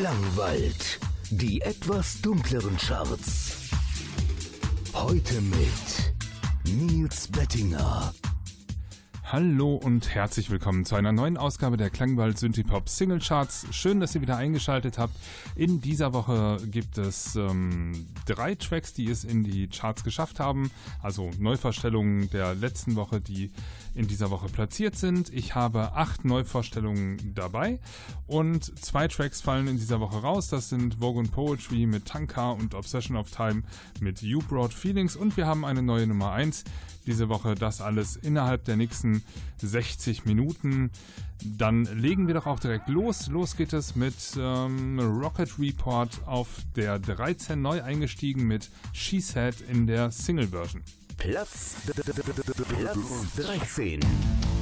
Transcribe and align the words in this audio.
Klangwald. 0.00 0.98
Die 1.30 1.60
etwas 1.60 2.20
dunkleren 2.20 2.76
Charts. 2.78 3.70
Heute 4.92 5.40
mit 5.40 6.12
Nils 6.64 7.28
Bettinger. 7.28 8.12
Hallo 9.22 9.74
und 9.74 10.14
herzlich 10.14 10.50
willkommen 10.50 10.84
zu 10.84 10.96
einer 10.96 11.10
neuen 11.10 11.36
Ausgabe 11.36 11.76
der 11.76 11.90
Klangwald 11.90 12.38
Synthipop 12.38 12.88
Single 12.88 13.20
Charts. 13.20 13.66
Schön, 13.70 13.98
dass 13.98 14.14
ihr 14.14 14.20
wieder 14.20 14.36
eingeschaltet 14.36 14.98
habt. 14.98 15.14
In 15.56 15.80
dieser 15.80 16.12
Woche 16.12 16.58
gibt 16.66 16.98
es 16.98 17.34
ähm, 17.34 18.06
drei 18.26 18.54
Tracks, 18.54 18.92
die 18.92 19.08
es 19.08 19.24
in 19.24 19.42
die 19.42 19.68
Charts 19.68 20.04
geschafft 20.04 20.40
haben. 20.40 20.70
Also 21.02 21.30
Neuvorstellungen 21.38 22.30
der 22.30 22.54
letzten 22.54 22.96
Woche, 22.96 23.20
die 23.20 23.50
in 23.94 24.08
dieser 24.08 24.30
Woche 24.30 24.48
platziert 24.48 24.96
sind. 24.96 25.32
Ich 25.32 25.54
habe 25.54 25.92
acht 25.92 26.24
Neuvorstellungen 26.24 27.34
dabei 27.34 27.78
und 28.26 28.78
zwei 28.78 29.08
Tracks 29.08 29.40
fallen 29.40 29.68
in 29.68 29.76
dieser 29.76 30.00
Woche 30.00 30.18
raus. 30.18 30.48
Das 30.48 30.68
sind 30.68 30.96
Vogue 30.96 31.24
Poetry 31.24 31.86
mit 31.86 32.06
Tanka 32.06 32.50
und 32.50 32.74
Obsession 32.74 33.16
of 33.16 33.30
Time 33.30 33.62
mit 34.00 34.22
You 34.22 34.40
Brought 34.40 34.74
Feelings 34.74 35.16
und 35.16 35.36
wir 35.36 35.46
haben 35.46 35.64
eine 35.64 35.82
neue 35.82 36.06
Nummer 36.06 36.32
1 36.32 36.64
diese 37.06 37.28
Woche. 37.28 37.54
Das 37.54 37.80
alles 37.80 38.16
innerhalb 38.16 38.64
der 38.64 38.76
nächsten 38.76 39.22
60 39.58 40.24
Minuten. 40.24 40.90
Dann 41.44 41.84
legen 41.84 42.26
wir 42.26 42.34
doch 42.34 42.46
auch 42.46 42.60
direkt 42.60 42.88
los. 42.88 43.28
Los 43.28 43.56
geht 43.56 43.72
es 43.72 43.96
mit 43.96 44.14
ähm, 44.38 44.98
Rocket 44.98 45.58
Report 45.58 46.26
auf 46.26 46.48
der 46.76 46.98
13 46.98 47.60
neu 47.60 47.82
eingestiegen 47.82 48.46
mit 48.46 48.70
She 48.92 49.20
Said 49.20 49.60
in 49.60 49.86
der 49.86 50.10
Single-Version. 50.10 50.82
Platz, 51.16 51.76
Platz 52.66 52.98
13. 53.38 54.53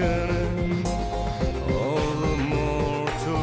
All 0.00 1.96
the 2.22 2.36
mortal 2.36 3.42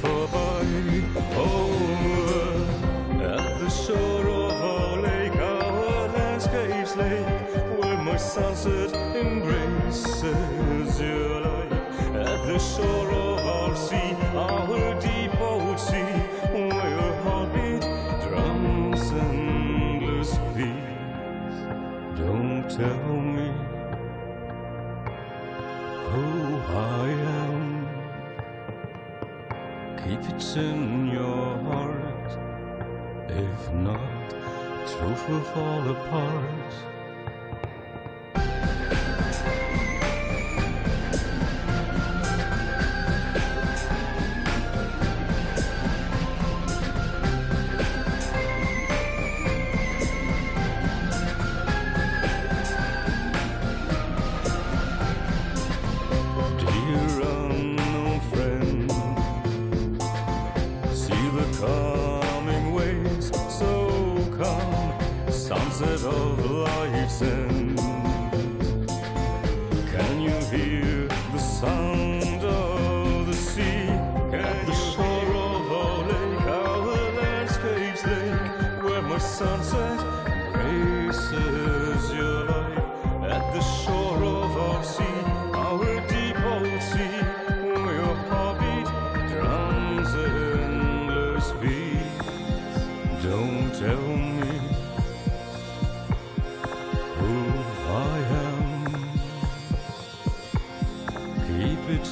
vorbei, 0.00 1.02
over 1.36 2.54
at 3.24 3.58
the 3.58 3.70
shore 3.70 4.28
of 4.28 4.52
our 4.60 4.96
lake, 5.00 5.36
our 5.36 6.08
landscapes 6.08 6.94
lake, 6.96 7.26
where 7.78 7.98
my 7.98 8.16
sunset 8.16 8.92
embraces 9.16 11.00
your 11.00 11.40
life. 11.40 11.72
At 12.14 12.46
the 12.46 12.58
shore 12.58 13.10
of 13.12 13.46
our 13.46 13.74
sea, 13.76 14.14
our 14.34 15.00
deep 15.00 15.40
old 15.40 15.80
sea, 15.80 16.21
tell 22.76 23.20
me 23.36 23.52
who 26.08 26.56
I 26.74 27.08
am. 27.44 27.86
Keep 29.98 30.22
it 30.32 30.56
in 30.56 31.08
your 31.08 31.58
heart. 31.68 32.30
If 33.28 33.72
not, 33.74 34.30
truth 34.86 35.28
will 35.28 35.44
fall 35.52 35.90
apart. 35.90 36.91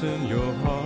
In 0.03 0.27
your 0.27 0.55
heart. 0.65 0.80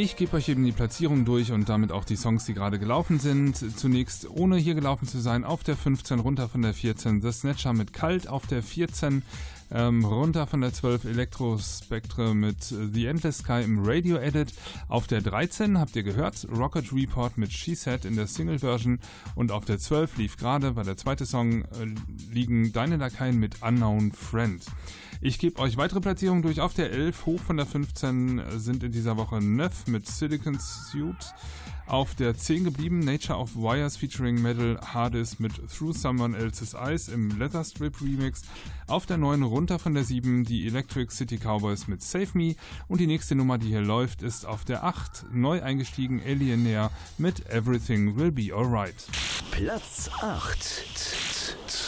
Ich 0.00 0.14
gebe 0.14 0.36
euch 0.36 0.48
eben 0.48 0.64
die 0.64 0.70
Platzierung 0.70 1.24
durch 1.24 1.50
und 1.50 1.68
damit 1.68 1.90
auch 1.90 2.04
die 2.04 2.14
Songs, 2.14 2.44
die 2.44 2.54
gerade 2.54 2.78
gelaufen 2.78 3.18
sind. 3.18 3.56
Zunächst, 3.76 4.30
ohne 4.30 4.56
hier 4.56 4.76
gelaufen 4.76 5.08
zu 5.08 5.18
sein, 5.18 5.42
auf 5.42 5.64
der 5.64 5.76
15 5.76 6.20
runter 6.20 6.48
von 6.48 6.62
der 6.62 6.72
14 6.72 7.20
The 7.20 7.32
Snatcher 7.32 7.72
mit 7.72 7.92
Kalt, 7.92 8.28
auf 8.28 8.46
der 8.46 8.62
14 8.62 9.24
ähm, 9.72 10.04
runter 10.04 10.46
von 10.46 10.60
der 10.60 10.72
12 10.72 11.04
Electro 11.04 11.58
Spectre 11.58 12.32
mit 12.32 12.62
The 12.62 13.06
Endless 13.06 13.38
Sky 13.38 13.64
im 13.64 13.80
Radio 13.84 14.18
Edit, 14.18 14.54
auf 14.86 15.08
der 15.08 15.20
13 15.20 15.80
habt 15.80 15.96
ihr 15.96 16.04
gehört 16.04 16.46
Rocket 16.56 16.92
Report 16.92 17.36
mit 17.36 17.52
She 17.52 17.74
Said 17.74 18.04
in 18.04 18.14
der 18.14 18.28
Single 18.28 18.60
Version 18.60 19.00
und 19.34 19.50
auf 19.50 19.64
der 19.64 19.80
12 19.80 20.16
lief 20.16 20.36
gerade, 20.36 20.76
war 20.76 20.84
der 20.84 20.96
zweite 20.96 21.26
Song, 21.26 21.62
äh, 21.62 21.66
liegen 22.32 22.72
Deine 22.72 22.98
Lakaien 22.98 23.40
mit 23.40 23.62
Unknown 23.62 24.12
Friend. 24.12 24.62
Ich 25.20 25.40
gebe 25.40 25.60
euch 25.60 25.76
weitere 25.76 26.00
Platzierungen 26.00 26.42
durch. 26.42 26.60
Auf 26.60 26.74
der 26.74 26.92
11 26.92 27.26
hoch 27.26 27.40
von 27.40 27.56
der 27.56 27.66
15 27.66 28.40
sind 28.56 28.84
in 28.84 28.92
dieser 28.92 29.16
Woche 29.16 29.40
Neuf 29.40 29.88
mit 29.88 30.06
Silicon 30.06 30.58
Suit. 30.60 31.34
Auf 31.88 32.14
der 32.14 32.36
10 32.36 32.64
geblieben 32.64 33.00
Nature 33.00 33.36
of 33.36 33.56
Wires 33.56 33.96
featuring 33.96 34.40
Metal 34.40 34.78
Hardis 34.80 35.40
mit 35.40 35.54
Through 35.72 35.94
Someone 35.94 36.36
Else's 36.36 36.74
Eyes 36.74 37.08
im 37.08 37.36
Leather 37.36 37.64
Strip 37.64 38.00
Remix. 38.00 38.42
Auf 38.86 39.06
der 39.06 39.16
9 39.16 39.42
runter 39.42 39.80
von 39.80 39.94
der 39.94 40.04
7 40.04 40.44
die 40.44 40.68
Electric 40.68 41.12
City 41.12 41.38
Cowboys 41.38 41.88
mit 41.88 42.00
Save 42.02 42.28
Me. 42.34 42.54
Und 42.86 43.00
die 43.00 43.08
nächste 43.08 43.34
Nummer, 43.34 43.58
die 43.58 43.68
hier 43.68 43.80
läuft, 43.80 44.22
ist 44.22 44.46
auf 44.46 44.64
der 44.64 44.84
8 44.84 45.26
neu 45.32 45.62
eingestiegen 45.62 46.22
Alienair 46.24 46.92
mit 47.16 47.48
Everything 47.48 48.16
Will 48.16 48.30
Be 48.30 48.54
Alright. 48.54 48.94
Platz 49.50 50.10
8. 50.20 51.87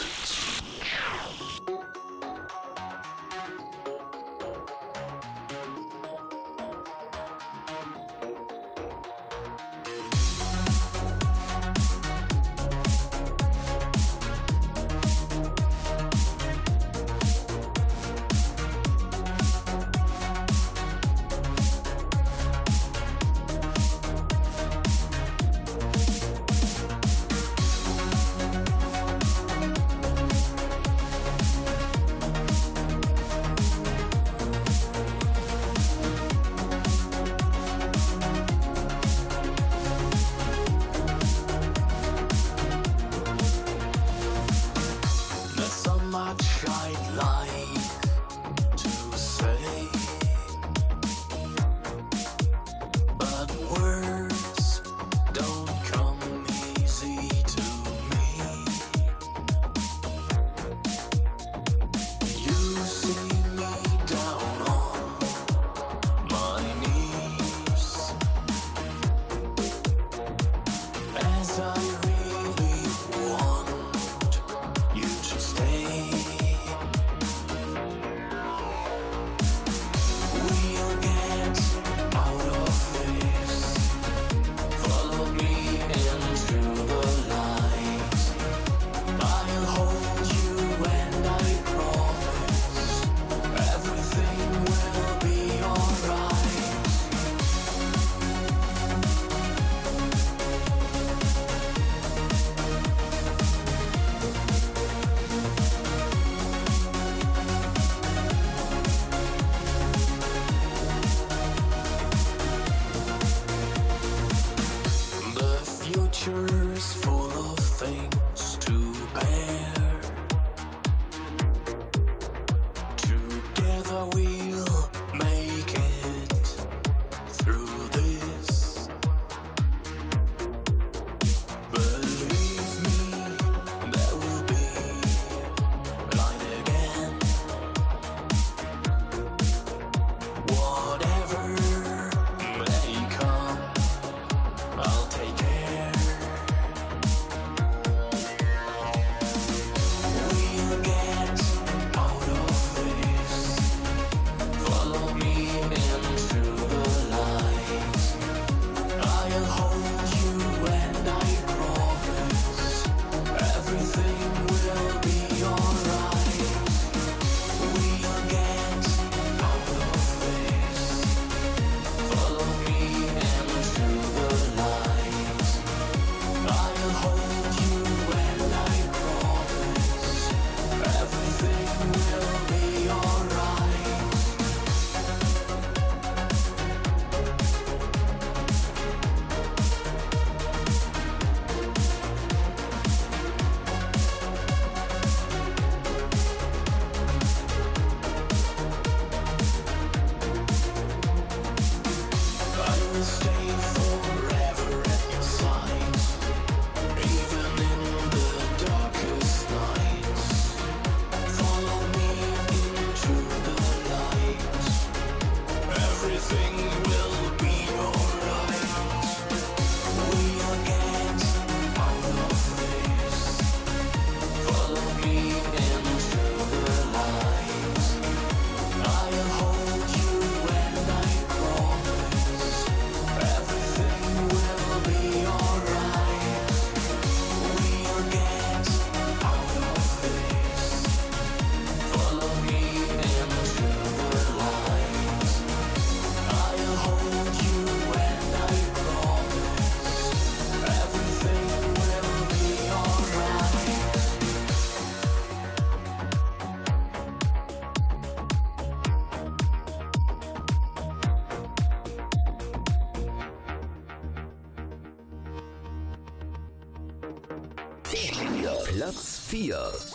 Platz 269.61 269.90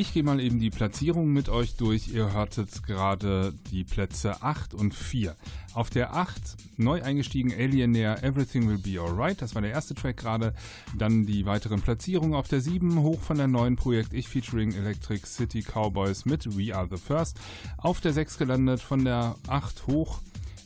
Ich 0.00 0.12
gehe 0.12 0.22
mal 0.22 0.38
eben 0.38 0.60
die 0.60 0.70
Platzierungen 0.70 1.32
mit 1.32 1.48
euch 1.48 1.74
durch. 1.74 2.06
Ihr 2.14 2.32
hörtet 2.32 2.84
gerade 2.84 3.52
die 3.72 3.82
Plätze 3.82 4.44
8 4.44 4.72
und 4.72 4.94
4. 4.94 5.34
Auf 5.74 5.90
der 5.90 6.14
8 6.14 6.40
neu 6.76 7.02
eingestiegen 7.02 7.52
Alienair 7.52 8.22
Everything 8.22 8.68
Will 8.68 8.78
Be 8.78 9.00
Alright. 9.00 9.42
Das 9.42 9.56
war 9.56 9.62
der 9.62 9.72
erste 9.72 9.96
Track 9.96 10.18
gerade. 10.18 10.54
Dann 10.96 11.26
die 11.26 11.46
weiteren 11.46 11.80
Platzierungen. 11.80 12.34
Auf 12.34 12.46
der 12.46 12.60
7 12.60 13.00
hoch 13.00 13.20
von 13.20 13.38
der 13.38 13.48
neuen 13.48 13.74
Projekt 13.74 14.12
Ich 14.12 14.28
featuring 14.28 14.72
Electric 14.72 15.26
City 15.26 15.62
Cowboys 15.62 16.26
mit 16.26 16.56
We 16.56 16.72
Are 16.72 16.86
the 16.88 16.96
First. 16.96 17.36
Auf 17.78 18.00
der 18.00 18.12
6 18.12 18.38
gelandet 18.38 18.80
von 18.80 19.04
der 19.04 19.34
8 19.48 19.88
hoch 19.88 20.20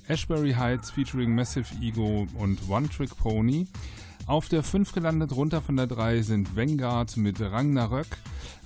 Ashbury 0.09 0.53
Heights 0.53 0.91
featuring 0.91 1.35
Massive 1.35 1.75
Ego 1.81 2.27
und 2.35 2.69
One 2.69 2.87
Trick 2.91 3.17
Pony. 3.17 3.67
Auf 4.27 4.49
der 4.49 4.63
5 4.63 4.93
gelandet, 4.93 5.33
runter 5.35 5.63
von 5.63 5.77
der 5.77 5.87
3 5.87 6.23
sind 6.23 6.55
Vanguard 6.55 7.17
mit 7.17 7.41
Ragnarök. 7.41 8.07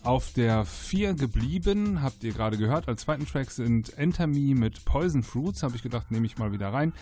Auf 0.07 0.33
der 0.35 0.65
4 0.65 1.15
geblieben, 1.15 2.01
habt 2.01 2.23
ihr 2.23 2.33
gerade 2.33 2.57
gehört, 2.57 2.87
als 2.87 3.01
zweiten 3.01 3.27
Track 3.27 3.51
sind 3.51 3.99
Enter 3.99 4.29
Me 4.29 4.55
mit 4.55 4.85
Poison 4.85 5.25
Fruits, 5.25 5.65
habe 5.65 5.75
ich 5.75 5.83
gedacht, 5.83 6.13
nehme 6.13 6.27
ich 6.27 6.39
mal 6.39 6.53
wieder 6.53 6.73
rein. 6.73 6.93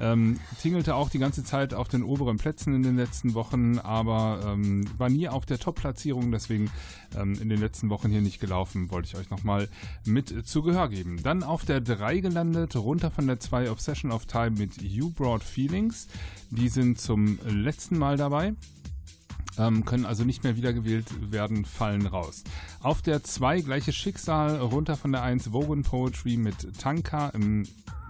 Ähm, 0.00 0.40
tingelte 0.62 0.94
auch 0.94 1.10
die 1.10 1.18
ganze 1.18 1.44
Zeit 1.44 1.74
auf 1.74 1.88
den 1.88 2.02
oberen 2.02 2.38
Plätzen 2.38 2.74
in 2.74 2.82
den 2.82 2.96
letzten 2.96 3.34
Wochen, 3.34 3.78
aber 3.80 4.40
ähm, 4.46 4.86
war 4.96 5.10
nie 5.10 5.28
auf 5.28 5.44
der 5.44 5.58
Top-Platzierung, 5.58 6.32
deswegen 6.32 6.70
ähm, 7.14 7.34
in 7.38 7.50
den 7.50 7.60
letzten 7.60 7.90
Wochen 7.90 8.08
hier 8.08 8.22
nicht 8.22 8.40
gelaufen, 8.40 8.90
wollte 8.90 9.08
ich 9.08 9.16
euch 9.16 9.28
nochmal 9.28 9.68
mit 10.06 10.46
zu 10.48 10.62
Gehör 10.62 10.88
geben. 10.88 11.22
Dann 11.22 11.42
auf 11.42 11.66
der 11.66 11.82
3 11.82 12.20
gelandet, 12.20 12.76
runter 12.76 13.10
von 13.10 13.26
der 13.26 13.40
2 13.40 13.70
Obsession 13.70 14.10
of 14.10 14.24
Time 14.24 14.52
mit 14.52 14.80
You 14.80 15.10
Brought 15.10 15.44
Feelings. 15.44 16.08
Die 16.48 16.70
sind 16.70 16.98
zum 16.98 17.38
letzten 17.46 17.98
Mal 17.98 18.16
dabei 18.16 18.54
ähm, 19.58 19.84
können 19.84 20.06
also 20.06 20.24
nicht 20.24 20.44
mehr 20.44 20.56
wiedergewählt 20.56 21.32
werden, 21.32 21.64
fallen 21.64 22.06
raus. 22.06 22.44
Auf 22.80 23.02
der 23.02 23.22
2 23.22 23.60
gleiches 23.60 23.94
Schicksal, 23.94 24.56
runter 24.56 24.96
von 24.96 25.12
der 25.12 25.22
1 25.22 25.52
Wogan 25.52 25.82
Poetry 25.82 26.36
mit 26.36 26.78
Tanka 26.78 27.28
im 27.30 27.64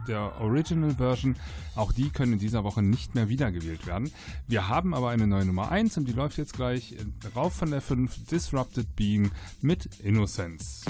der 0.06 0.40
Original 0.40 0.94
Version. 0.94 1.36
Auch 1.74 1.92
die 1.92 2.10
können 2.10 2.34
in 2.34 2.38
dieser 2.38 2.64
Woche 2.64 2.82
nicht 2.82 3.14
mehr 3.14 3.28
wiedergewählt 3.28 3.86
werden. 3.86 4.12
Wir 4.46 4.68
haben 4.68 4.94
aber 4.94 5.10
eine 5.10 5.26
neue 5.26 5.44
Nummer 5.44 5.70
1 5.70 5.96
und 5.96 6.06
die 6.06 6.12
läuft 6.12 6.38
jetzt 6.38 6.54
gleich 6.54 6.94
rauf 7.34 7.54
von 7.54 7.70
der 7.70 7.80
5 7.80 8.26
Disrupted 8.26 8.94
Being 8.94 9.30
mit 9.60 9.86
Innocence. 10.00 10.84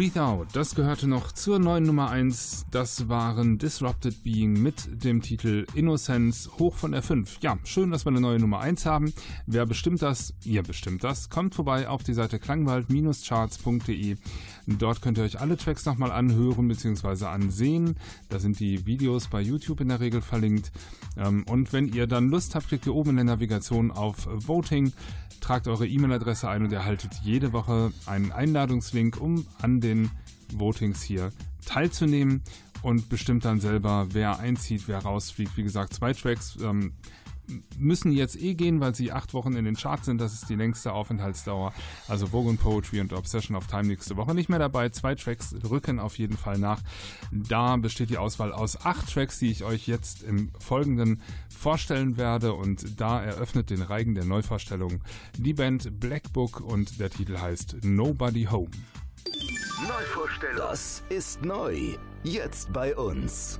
Breathe 0.00 0.22
Out, 0.22 0.48
das 0.54 0.74
gehörte 0.74 1.06
noch 1.06 1.30
zur 1.32 1.58
neuen 1.58 1.84
Nummer 1.84 2.08
1. 2.08 2.64
Das 2.70 3.10
waren 3.10 3.58
Disrupted 3.58 4.22
Being 4.22 4.54
mit 4.54 5.04
dem 5.04 5.20
Titel 5.20 5.66
Innocence 5.74 6.48
hoch 6.58 6.76
von 6.76 6.92
der 6.92 7.02
5. 7.02 7.36
Ja, 7.42 7.58
schön, 7.64 7.90
dass 7.90 8.06
wir 8.06 8.08
eine 8.08 8.22
neue 8.22 8.38
Nummer 8.38 8.60
1 8.60 8.86
haben. 8.86 9.12
Wer 9.44 9.66
bestimmt 9.66 10.00
das? 10.00 10.32
Ihr 10.42 10.62
bestimmt 10.62 11.04
das. 11.04 11.28
Kommt 11.28 11.54
vorbei 11.54 11.86
auf 11.86 12.02
die 12.02 12.14
Seite 12.14 12.38
klangwald-charts.de. 12.38 14.16
Dort 14.78 15.02
könnt 15.02 15.18
ihr 15.18 15.24
euch 15.24 15.40
alle 15.40 15.56
Tracks 15.56 15.84
nochmal 15.84 16.12
anhören 16.12 16.68
bzw. 16.68 17.26
ansehen. 17.26 17.96
Da 18.28 18.38
sind 18.38 18.60
die 18.60 18.86
Videos 18.86 19.28
bei 19.28 19.40
YouTube 19.40 19.80
in 19.80 19.88
der 19.88 20.00
Regel 20.00 20.20
verlinkt. 20.20 20.72
Ähm, 21.16 21.44
und 21.48 21.72
wenn 21.72 21.88
ihr 21.88 22.06
dann 22.06 22.28
Lust 22.28 22.54
habt, 22.54 22.68
klickt 22.68 22.86
ihr 22.86 22.94
oben 22.94 23.10
in 23.10 23.16
der 23.16 23.24
Navigation 23.24 23.90
auf 23.90 24.28
Voting 24.30 24.92
tragt 25.40 25.68
eure 25.68 25.86
E-Mail-Adresse 25.86 26.48
ein 26.48 26.64
und 26.64 26.72
erhaltet 26.72 27.12
jede 27.24 27.52
Woche 27.52 27.92
einen 28.06 28.30
Einladungslink, 28.30 29.20
um 29.20 29.46
an 29.60 29.80
den 29.80 30.10
Votings 30.54 31.02
hier 31.02 31.32
teilzunehmen 31.66 32.42
und 32.82 33.08
bestimmt 33.08 33.44
dann 33.44 33.60
selber, 33.60 34.08
wer 34.12 34.38
einzieht, 34.38 34.84
wer 34.86 34.98
rausfliegt. 34.98 35.56
Wie 35.56 35.62
gesagt, 35.62 35.94
zwei 35.94 36.12
Tracks 36.12 36.56
ähm, 36.62 36.92
müssen 37.78 38.12
jetzt 38.12 38.40
eh 38.40 38.54
gehen, 38.54 38.80
weil 38.80 38.94
sie 38.94 39.12
acht 39.12 39.34
Wochen 39.34 39.54
in 39.54 39.64
den 39.64 39.76
Charts 39.76 40.06
sind. 40.06 40.20
Das 40.20 40.32
ist 40.32 40.48
die 40.48 40.54
längste 40.54 40.92
Aufenthaltsdauer. 40.92 41.72
Also 42.08 42.28
Vogue 42.28 42.54
Poetry 42.54 43.00
und 43.00 43.12
Obsession 43.12 43.56
of 43.56 43.66
Time 43.66 43.84
nächste 43.84 44.16
Woche 44.16 44.34
nicht 44.34 44.48
mehr 44.48 44.58
dabei. 44.58 44.88
Zwei 44.90 45.14
Tracks 45.14 45.54
rücken 45.68 45.98
auf 45.98 46.18
jeden 46.18 46.36
Fall 46.36 46.58
nach. 46.58 46.80
Da 47.30 47.76
besteht 47.76 48.10
die 48.10 48.18
Auswahl 48.18 48.52
aus 48.52 48.84
acht 48.84 49.12
Tracks, 49.12 49.38
die 49.38 49.50
ich 49.50 49.64
euch 49.64 49.86
jetzt 49.86 50.22
im 50.22 50.50
Folgenden 50.58 51.22
vorstellen 51.56 52.16
werde. 52.16 52.54
Und 52.54 53.00
da 53.00 53.22
eröffnet 53.22 53.70
den 53.70 53.82
Reigen 53.82 54.14
der 54.14 54.24
Neuvorstellung 54.24 55.00
die 55.36 55.54
Band 55.54 56.00
Black 56.00 56.32
Book 56.32 56.60
und 56.60 57.00
der 57.00 57.10
Titel 57.10 57.38
heißt 57.38 57.78
Nobody 57.82 58.44
Home. 58.44 58.70
Neuvorstellung. 59.88 60.56
Das 60.58 61.02
ist 61.08 61.42
neu. 61.42 61.96
Jetzt 62.22 62.72
bei 62.72 62.94
uns. 62.96 63.58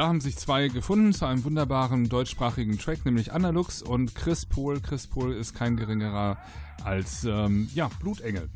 Da 0.00 0.08
haben 0.08 0.22
sich 0.22 0.38
zwei 0.38 0.68
gefunden 0.68 1.12
zu 1.12 1.26
einem 1.26 1.44
wunderbaren 1.44 2.08
deutschsprachigen 2.08 2.78
Track, 2.78 3.04
nämlich 3.04 3.34
Analux 3.34 3.82
und 3.82 4.14
Chris 4.14 4.46
Pohl. 4.46 4.80
Chris 4.80 5.06
Pohl 5.06 5.34
ist 5.34 5.54
kein 5.54 5.76
geringerer 5.76 6.38
als 6.82 7.24
ähm, 7.24 7.68
ja, 7.74 7.90
Blutengel. 8.00 8.48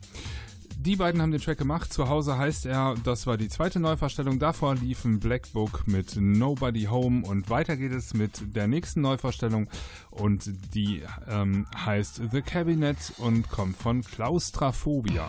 Die 0.78 0.96
beiden 0.96 1.20
haben 1.20 1.32
den 1.32 1.42
Track 1.42 1.58
gemacht. 1.58 1.92
Zu 1.92 2.08
Hause 2.08 2.38
heißt 2.38 2.64
er, 2.64 2.94
das 3.04 3.26
war 3.26 3.36
die 3.36 3.50
zweite 3.50 3.78
Neuverstellung. 3.78 4.38
Davor 4.38 4.76
liefen 4.76 5.20
Black 5.20 5.52
Book 5.52 5.86
mit 5.86 6.16
Nobody 6.16 6.84
Home 6.84 7.26
und 7.26 7.50
weiter 7.50 7.76
geht 7.76 7.92
es 7.92 8.14
mit 8.14 8.56
der 8.56 8.66
nächsten 8.66 9.02
Neuverstellung 9.02 9.68
und 10.10 10.50
die 10.74 11.02
ähm, 11.28 11.66
heißt 11.76 12.22
The 12.32 12.40
Cabinet 12.40 13.12
und 13.18 13.50
kommt 13.50 13.76
von 13.76 14.00
Claustrophobia. 14.00 15.28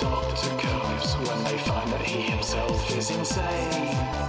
Doctor 0.00 0.48
Coves 0.56 1.14
when 1.28 1.44
they 1.44 1.58
find 1.58 1.92
that 1.92 2.00
he 2.00 2.22
himself 2.22 2.96
is 2.96 3.10
insane. 3.10 4.19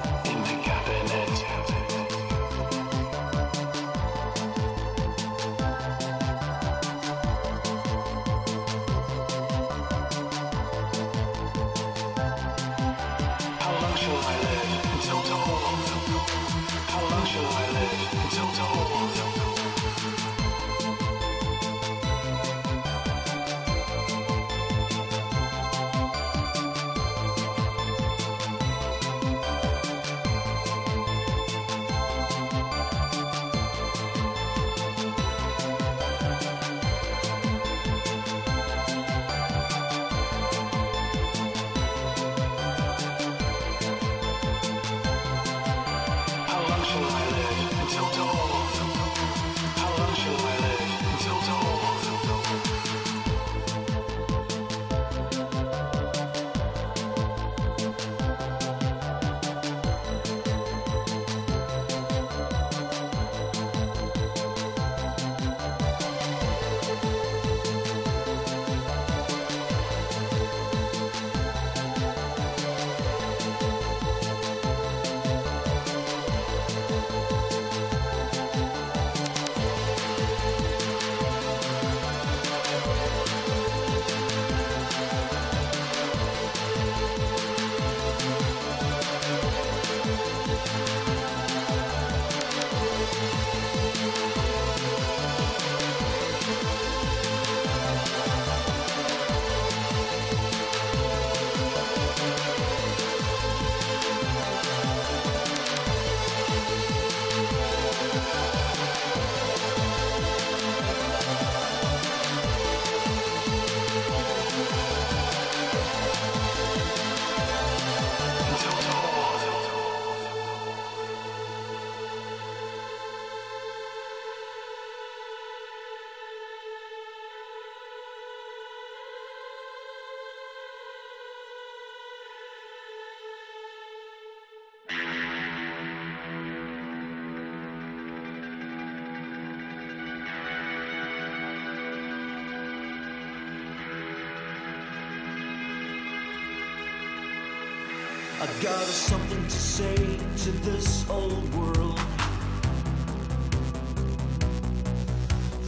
Got 148.62 148.86
something 148.86 149.43
to 149.43 149.49
say 149.49 149.95
to 149.95 150.51
this 150.51 151.09
old 151.09 151.51
world. 151.55 151.99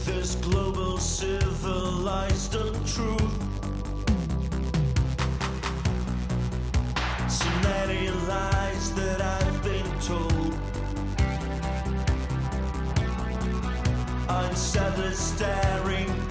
This 0.04 0.36
global 0.36 0.98
civilized 0.98 2.54
untruth. 2.54 3.34
So 7.28 7.50
many 7.62 8.10
lies 8.28 8.94
that 8.94 9.20
I've 9.20 9.64
been 9.64 9.90
told. 9.98 10.54
I'm 14.28 14.54
sadly 14.54 15.12
staring 15.14 16.23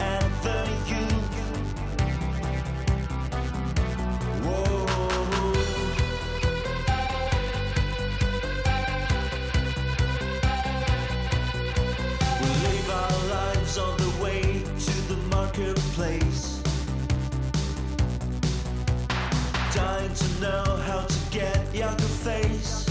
face. 22.23 22.85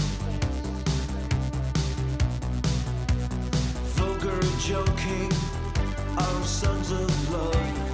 Vulgar 3.95 4.39
joking, 4.59 5.31
our 6.17 6.43
sons 6.43 6.91
of 6.91 7.31
love. 7.31 7.92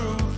true. 0.00 0.29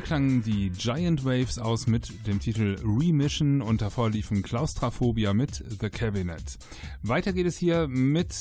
Hier 0.00 0.06
klangen 0.06 0.42
die 0.42 0.70
Giant 0.70 1.26
Waves 1.26 1.58
aus 1.58 1.86
mit 1.86 2.26
dem 2.26 2.40
Titel 2.40 2.78
Remission 2.82 3.60
und 3.60 3.82
davor 3.82 4.08
liefen 4.08 4.42
Claustrophobia 4.42 5.34
mit 5.34 5.62
The 5.78 5.90
Cabinet. 5.90 6.56
Weiter 7.02 7.34
geht 7.34 7.44
es 7.44 7.58
hier 7.58 7.86
mit 7.86 8.32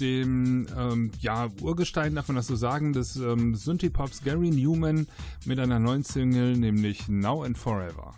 dem 0.00 0.66
ähm, 0.76 1.12
ja, 1.20 1.50
Urgestein, 1.60 2.14
man 2.26 2.34
das 2.34 2.48
so 2.48 2.56
sagen, 2.56 2.92
des 2.92 3.14
ähm, 3.14 3.54
Synthie-Pops 3.54 4.24
Gary 4.24 4.50
Newman 4.50 5.06
mit 5.44 5.60
einer 5.60 5.78
neuen 5.78 6.02
Single, 6.02 6.56
nämlich 6.56 7.06
Now 7.06 7.44
and 7.44 7.56
Forever. 7.56 8.16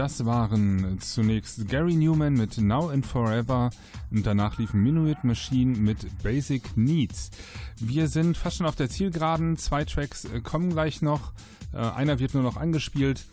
Das 0.00 0.24
waren 0.24 0.98
zunächst 0.98 1.68
Gary 1.68 1.94
Newman 1.94 2.32
mit 2.32 2.56
Now 2.56 2.88
and 2.88 3.04
Forever 3.04 3.68
und 4.10 4.24
danach 4.24 4.56
liefen 4.56 4.82
Minuit 4.82 5.24
Machine 5.24 5.76
mit 5.76 6.22
Basic 6.22 6.74
Needs. 6.74 7.30
Wir 7.76 8.08
sind 8.08 8.38
fast 8.38 8.56
schon 8.56 8.66
auf 8.66 8.76
der 8.76 8.88
Zielgeraden. 8.88 9.58
Zwei 9.58 9.84
Tracks 9.84 10.24
äh, 10.24 10.40
kommen 10.40 10.70
gleich 10.70 11.02
noch. 11.02 11.34
Äh, 11.74 11.80
einer 11.80 12.18
wird 12.18 12.32
nur 12.32 12.42
noch 12.42 12.56
angespielt. 12.56 13.26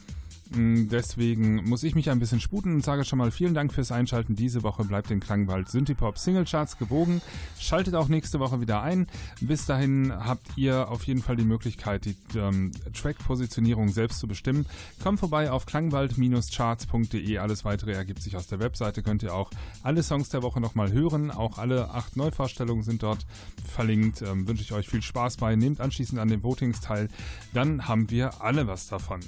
Mm, 0.52 0.88
Deswegen 0.90 1.68
muss 1.68 1.84
ich 1.84 1.96
mich 1.96 2.10
ein 2.10 2.20
bisschen 2.20 2.40
sputen 2.40 2.76
und 2.76 2.84
sage 2.84 3.04
schon 3.06 3.20
mal 3.20 3.32
vielen 3.32 3.54
Dank 3.54 3.74
fürs 3.74 3.92
Einschalten. 3.92 4.36
Diese 4.36 4.64
Woche 4.64 4.84
bleibt 4.84 5.10
den 5.10 5.20
Klangwald 5.20 5.70
Synthipop 5.70 6.18
Singlecharts 6.18 6.78
gewogen. 6.78 7.22
Schaltet 7.60 7.96
auch 7.96 8.08
nächste 8.08 8.40
Woche 8.40 8.62
wieder 8.62 8.82
ein. 8.82 9.08
Bis 9.42 9.66
dahin 9.66 10.14
habt 10.14 10.46
ihr 10.56 10.90
auf 10.90 11.04
jeden 11.04 11.22
Fall 11.22 11.36
die 11.36 11.46
Möglichkeit, 11.46 12.06
die 12.06 12.16
ähm, 12.36 12.72
Track-Positionierung 12.94 13.90
selbst 13.90 14.20
zu 14.20 14.28
bestimmen. 14.28 14.66
Kommt 15.02 15.20
vorbei 15.20 15.52
auf 15.52 15.66
klangwald-charts.de. 15.66 17.38
Alles 17.38 17.66
weitere 17.66 17.94
ergibt 17.94 18.22
sich 18.22 18.36
aus 18.36 18.48
der 18.48 18.60
Webseite. 18.60 19.04
Könnt 19.04 19.24
ihr 19.24 19.34
auch 19.34 19.52
alle 19.84 20.04
Songs 20.04 20.30
der 20.30 20.44
Woche 20.44 20.62
nochmal 20.62 20.92
hören. 20.92 21.32
Auch 21.32 21.58
alle 21.58 21.92
acht 21.92 22.16
Neuvorstellungen 22.16 22.84
sind 22.84 23.04
dort 23.04 23.26
verlinkt. 23.66 24.22
Ähm, 24.22 24.48
wünsche 24.48 24.64
ich 24.64 24.72
euch 24.74 24.88
viel 24.88 25.02
Spaß 25.02 25.38
bei. 25.38 25.56
Nehmt 25.56 25.82
anschließend 25.82 26.20
an 26.20 26.30
den 26.30 26.44
Votings 26.44 26.82
teil. 26.82 27.10
Dann 27.54 27.88
haben 27.88 28.10
wir 28.10 28.42
alle 28.42 28.68
was 28.68 28.88
davon. 28.88 29.20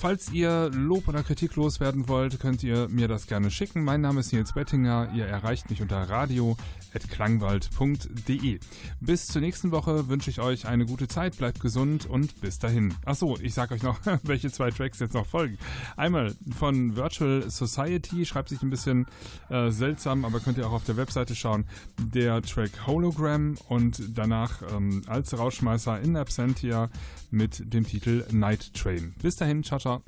Falls 0.00 0.32
ihr 0.32 0.70
Lob 0.72 1.06
oder 1.08 1.22
Kritik 1.22 1.56
loswerden 1.56 2.08
wollt, 2.08 2.40
könnt 2.40 2.62
ihr 2.62 2.88
mir 2.88 3.06
das 3.06 3.26
gerne 3.26 3.50
schicken. 3.50 3.84
Mein 3.84 4.00
Name 4.00 4.20
ist 4.20 4.32
Nils 4.32 4.54
Bettinger. 4.54 5.10
Ihr 5.14 5.26
erreicht 5.26 5.68
mich 5.68 5.82
unter 5.82 5.98
radio.klangwald.de. 5.98 8.60
Bis 9.00 9.26
zur 9.26 9.42
nächsten 9.42 9.72
Woche 9.72 10.08
wünsche 10.08 10.30
ich 10.30 10.40
euch 10.40 10.66
eine 10.66 10.86
gute 10.86 11.06
Zeit, 11.06 11.36
bleibt 11.36 11.60
gesund 11.60 12.06
und 12.06 12.40
bis 12.40 12.58
dahin. 12.58 12.94
Achso, 13.04 13.36
ich 13.42 13.52
sag 13.52 13.72
euch 13.72 13.82
noch, 13.82 14.00
welche 14.22 14.50
zwei 14.50 14.70
Tracks 14.70 15.00
jetzt 15.00 15.12
noch 15.12 15.26
folgen. 15.26 15.58
Einmal 15.98 16.34
von 16.58 16.96
Virtual 16.96 17.50
Society, 17.50 18.24
schreibt 18.24 18.48
sich 18.48 18.62
ein 18.62 18.70
bisschen 18.70 19.04
äh, 19.50 19.68
seltsam, 19.68 20.24
aber 20.24 20.40
könnt 20.40 20.56
ihr 20.56 20.66
auch 20.66 20.72
auf 20.72 20.84
der 20.84 20.96
Webseite 20.96 21.34
schauen. 21.34 21.66
Der 21.98 22.40
Track 22.40 22.86
Hologram 22.86 23.58
und 23.68 24.00
danach 24.16 24.62
ähm, 24.74 25.02
als 25.08 25.38
Rauschmeißer 25.38 26.00
in 26.00 26.16
Absentia 26.16 26.88
mit 27.30 27.72
dem 27.72 27.86
Titel 27.86 28.24
Night 28.30 28.74
Train. 28.74 29.14
Bis 29.22 29.36
dahin, 29.36 29.62
ciao, 29.62 29.78
ciao. 29.78 30.02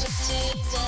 to 0.00 0.28
take. 0.28 0.87